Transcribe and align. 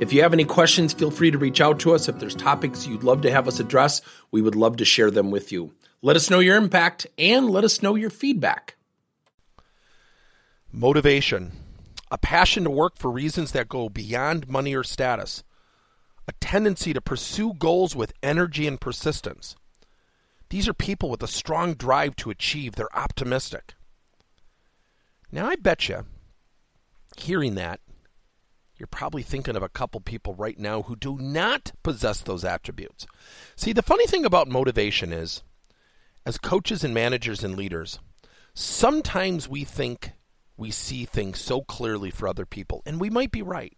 If 0.00 0.12
you 0.12 0.22
have 0.22 0.32
any 0.32 0.44
questions, 0.44 0.92
feel 0.92 1.10
free 1.10 1.30
to 1.30 1.38
reach 1.38 1.60
out 1.60 1.78
to 1.80 1.94
us. 1.94 2.08
If 2.08 2.18
there's 2.18 2.34
topics 2.34 2.86
you'd 2.86 3.04
love 3.04 3.22
to 3.22 3.30
have 3.30 3.46
us 3.46 3.60
address, 3.60 4.02
we 4.32 4.42
would 4.42 4.56
love 4.56 4.76
to 4.78 4.84
share 4.84 5.10
them 5.10 5.30
with 5.30 5.52
you. 5.52 5.72
Let 6.02 6.16
us 6.16 6.30
know 6.30 6.40
your 6.40 6.56
impact 6.56 7.06
and 7.16 7.48
let 7.48 7.64
us 7.64 7.82
know 7.82 7.94
your 7.94 8.10
feedback. 8.10 8.76
Motivation 10.72 11.52
a 12.10 12.18
passion 12.18 12.62
to 12.62 12.70
work 12.70 12.96
for 12.96 13.10
reasons 13.10 13.50
that 13.50 13.68
go 13.68 13.88
beyond 13.88 14.48
money 14.48 14.72
or 14.72 14.84
status, 14.84 15.42
a 16.28 16.32
tendency 16.40 16.92
to 16.92 17.00
pursue 17.00 17.54
goals 17.54 17.96
with 17.96 18.12
energy 18.22 18.68
and 18.68 18.80
persistence. 18.80 19.56
These 20.48 20.68
are 20.68 20.74
people 20.74 21.10
with 21.10 21.24
a 21.24 21.28
strong 21.28 21.74
drive 21.74 22.14
to 22.16 22.30
achieve. 22.30 22.76
They're 22.76 22.96
optimistic. 22.96 23.74
Now, 25.32 25.48
I 25.48 25.56
bet 25.56 25.88
you, 25.88 26.04
hearing 27.16 27.56
that, 27.56 27.80
you're 28.76 28.86
probably 28.88 29.22
thinking 29.22 29.56
of 29.56 29.62
a 29.62 29.68
couple 29.68 30.00
people 30.00 30.34
right 30.34 30.58
now 30.58 30.82
who 30.82 30.96
do 30.96 31.16
not 31.18 31.72
possess 31.82 32.20
those 32.20 32.44
attributes. 32.44 33.06
See, 33.56 33.72
the 33.72 33.82
funny 33.82 34.06
thing 34.06 34.24
about 34.24 34.48
motivation 34.48 35.12
is, 35.12 35.42
as 36.26 36.38
coaches 36.38 36.82
and 36.82 36.92
managers 36.92 37.44
and 37.44 37.56
leaders, 37.56 38.00
sometimes 38.54 39.48
we 39.48 39.64
think 39.64 40.12
we 40.56 40.70
see 40.70 41.04
things 41.04 41.40
so 41.40 41.60
clearly 41.62 42.10
for 42.10 42.26
other 42.28 42.46
people, 42.46 42.82
and 42.84 43.00
we 43.00 43.10
might 43.10 43.30
be 43.30 43.42
right. 43.42 43.76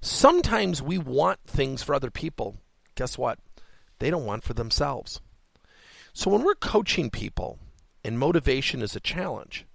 Sometimes 0.00 0.82
we 0.82 0.98
want 0.98 1.40
things 1.46 1.82
for 1.82 1.94
other 1.94 2.10
people. 2.10 2.56
Guess 2.94 3.18
what? 3.18 3.38
They 3.98 4.10
don't 4.10 4.26
want 4.26 4.44
for 4.44 4.54
themselves. 4.54 5.20
So 6.12 6.30
when 6.30 6.42
we're 6.42 6.54
coaching 6.54 7.08
people 7.10 7.58
and 8.04 8.18
motivation 8.18 8.82
is 8.82 8.96
a 8.96 9.00
challenge, 9.00 9.66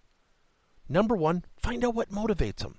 number 0.89 1.15
one, 1.15 1.45
find 1.57 1.83
out 1.85 1.95
what 1.95 2.11
motivates 2.11 2.57
them 2.57 2.75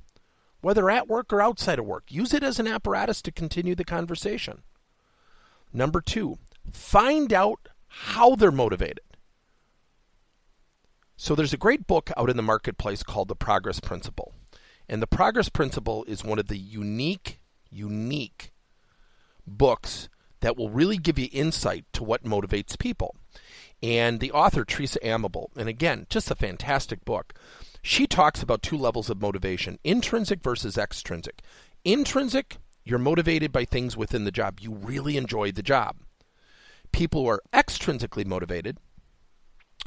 whether 0.61 0.91
at 0.91 1.09
work 1.09 1.33
or 1.33 1.41
outside 1.41 1.78
of 1.78 1.87
work. 1.87 2.05
Use 2.09 2.34
it 2.34 2.42
as 2.42 2.59
an 2.59 2.67
apparatus 2.67 3.23
to 3.23 3.33
continue 3.33 3.75
the 3.75 3.84
conversation. 3.84 4.62
Number 5.73 6.01
two, 6.01 6.39
find 6.73 7.33
out 7.33 7.69
how 7.87 8.34
they're 8.34 8.51
motivated. 8.51 9.01
So 11.17 11.34
there's 11.34 11.53
a 11.53 11.59
great 11.59 11.86
book 11.86 12.11
out 12.17 12.31
in 12.31 12.36
the 12.36 12.42
marketplace 12.42 13.03
called 13.03 13.29
The 13.29 13.34
Progress 13.34 13.81
Principle. 13.81 14.33
And 14.89 15.03
the 15.03 15.06
Progress 15.06 15.48
Principle 15.48 16.05
is 16.05 16.25
one 16.25 16.39
of 16.39 16.48
the 16.48 16.56
unique, 16.56 17.41
unique 17.70 18.53
books 19.47 20.09
that 20.41 20.56
will 20.56 20.70
really 20.70 20.97
give 20.97 21.19
you 21.19 21.29
insight 21.33 21.84
to 21.92 22.05
what 22.05 22.23
motivates 22.23 22.79
people. 22.79 23.17
And 23.83 24.20
the 24.20 24.33
author, 24.33 24.64
Teresa 24.64 24.98
Amabile, 25.01 25.51
and 25.56 25.69
again, 25.69 26.06
just 26.09 26.31
a 26.31 26.36
fantastic 26.36 27.05
book 27.05 27.34
she 27.83 28.07
talks 28.07 28.43
about 28.43 28.62
two 28.62 28.77
levels 28.77 29.11
of 29.11 29.21
motivation 29.21 29.79
intrinsic 29.84 30.43
versus 30.43 30.77
extrinsic. 30.79 31.43
Intrinsic, 31.85 32.59
you're 32.85 32.98
motivated 32.98 33.53
by 33.53 33.65
things 33.65 33.97
within 33.97 34.25
the 34.25 34.33
job. 34.33 34.61
You 34.61 34.75
really 34.75 35.17
enjoy 35.17 35.53
the 35.53 35.62
job. 35.62 35.97
People 36.93 37.23
who 37.23 37.29
are 37.29 37.43
extrinsically 37.53 38.27
motivated 38.27 38.79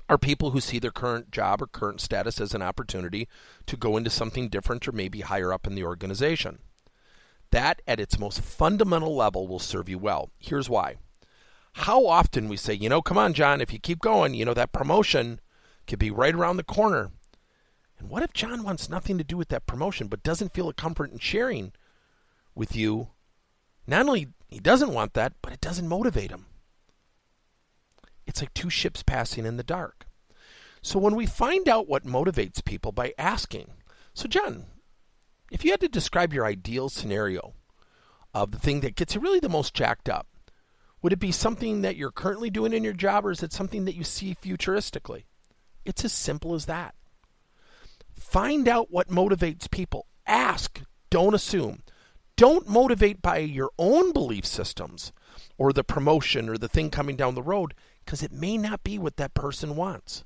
are 0.08 0.18
people 0.18 0.52
who 0.52 0.62
see 0.62 0.80
their 0.80 0.92
current 0.92 1.32
job 1.32 1.62
or 1.62 1.68
current 1.68 2.02
status 2.02 2.40
as 2.40 2.54
an 2.54 2.62
opportunity 2.62 3.28
to 3.66 3.78
go 3.78 3.98
into 3.98 4.10
something 4.10 4.50
different 4.50 4.88
or 4.88 4.92
maybe 4.92 5.22
higher 5.22 5.52
up 5.54 5.68
in 5.68 5.76
the 5.76 5.84
organization. 5.84 6.60
That, 7.52 7.82
at 7.86 8.00
its 8.00 8.18
most 8.18 8.42
fundamental 8.42 9.16
level, 9.16 9.48
will 9.48 9.60
serve 9.60 9.90
you 9.90 9.98
well. 9.98 10.32
Here's 10.40 10.70
why. 10.70 10.96
How 11.74 12.06
often 12.06 12.48
we 12.48 12.58
say, 12.58 12.74
you 12.74 12.90
know, 12.90 13.02
come 13.02 13.18
on, 13.18 13.34
John, 13.34 13.62
if 13.62 13.74
you 13.74 13.80
keep 13.80 14.00
going, 14.00 14.34
you 14.34 14.46
know, 14.46 14.54
that 14.54 14.72
promotion 14.72 15.40
could 15.88 16.00
be 16.00 16.12
right 16.12 16.36
around 16.36 16.58
the 16.58 16.64
corner. 16.64 17.12
And 18.02 18.10
what 18.10 18.24
if 18.24 18.34
John 18.34 18.64
wants 18.64 18.90
nothing 18.90 19.20
to 19.20 19.24
do 19.24 19.38
with 19.38 19.50
that 19.50 19.68
promotion 19.68 20.08
but 20.08 20.24
doesn't 20.24 20.56
feel 20.56 20.68
a 20.68 20.74
comfort 20.74 21.12
in 21.12 21.20
sharing 21.20 21.72
with 22.56 22.76
you? 22.76 23.10
Not 23.86 24.08
only 24.08 24.30
he 24.48 24.60
doesn't 24.60 24.92
want 24.92 25.14
that, 25.14 25.34
but 25.44 25.54
it 25.54 25.62
doesn't 25.62 25.88
motivate 25.88 26.32
him. 26.32 26.48
It's 28.26 28.42
like 28.42 28.56
two 28.56 28.72
ships 28.72 29.04
passing 29.04 29.46
in 29.46 29.58
the 29.58 29.64
dark. 29.64 30.08
So 30.82 30.98
when 30.98 31.16
we 31.16 31.28
find 31.28 31.70
out 31.70 31.88
what 31.88 32.04
motivates 32.04 32.66
people 32.66 32.92
by 32.92 33.14
asking, 33.20 33.70
so 34.16 34.28
John, 34.28 34.66
if 35.52 35.64
you 35.64 35.70
had 35.70 35.82
to 35.82 35.88
describe 35.88 36.34
your 36.34 36.48
ideal 36.48 36.90
scenario 36.90 37.54
of 38.34 38.50
the 38.50 38.60
thing 38.60 38.80
that 38.80 38.96
gets 38.96 39.14
you 39.14 39.22
really 39.22 39.40
the 39.40 39.48
most 39.48 39.76
jacked 39.76 40.10
up, 40.10 40.26
would 41.04 41.14
it 41.14 41.20
be 41.20 41.32
something 41.32 41.82
that 41.82 41.98
you're 41.98 42.10
currently 42.10 42.50
doing 42.50 42.74
in 42.74 42.84
your 42.84 42.94
job 42.94 43.28
or 43.28 43.32
is 43.32 43.44
it 43.44 43.54
something 43.54 43.86
that 43.86 43.96
you 43.96 44.04
see 44.04 44.34
futuristically? 44.34 45.26
It's 45.86 46.04
as 46.04 46.14
simple 46.14 46.56
as 46.56 46.66
that. 46.66 46.96
Find 48.22 48.68
out 48.68 48.92
what 48.92 49.10
motivates 49.10 49.70
people. 49.70 50.06
Ask, 50.26 50.82
don't 51.10 51.34
assume. 51.34 51.82
Don't 52.38 52.70
motivate 52.70 53.22
by 53.22 53.40
your 53.40 53.72
own 53.78 54.14
belief 54.14 54.46
systems 54.46 55.12
or 55.58 55.74
the 55.74 55.84
promotion 55.84 56.48
or 56.48 56.58
the 56.58 56.70
thing 56.70 56.92
coming 56.92 57.16
down 57.16 57.36
the 57.36 57.42
road 57.42 57.74
because 58.06 58.24
it 58.24 58.32
may 58.32 58.58
not 58.58 58.84
be 58.84 58.98
what 58.98 59.18
that 59.18 59.34
person 59.34 59.76
wants. 59.76 60.24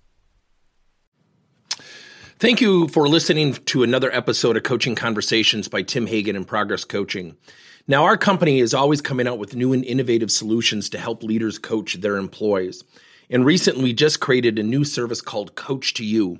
Thank 2.38 2.60
you 2.60 2.90
for 2.90 3.08
listening 3.08 3.54
to 3.54 3.82
another 3.82 4.14
episode 4.14 4.58
of 4.58 4.64
Coaching 4.64 4.94
Conversations 4.94 5.70
by 5.70 5.82
Tim 5.82 6.06
Hagen 6.06 6.36
and 6.36 6.46
Progress 6.46 6.84
Coaching. 6.84 7.38
Now, 7.88 8.04
our 8.04 8.18
company 8.18 8.60
is 8.60 8.74
always 8.74 9.02
coming 9.02 9.26
out 9.26 9.40
with 9.40 9.56
new 9.56 9.72
and 9.72 9.86
innovative 9.86 10.30
solutions 10.30 10.90
to 10.90 11.00
help 11.00 11.24
leaders 11.24 11.58
coach 11.58 11.96
their 11.96 12.18
employees. 12.18 12.84
And 13.30 13.46
recently, 13.46 13.86
we 13.86 13.94
just 13.94 14.20
created 14.20 14.60
a 14.60 14.64
new 14.64 14.84
service 14.84 15.22
called 15.22 15.56
Coach 15.56 15.94
to 15.96 16.06
You 16.06 16.40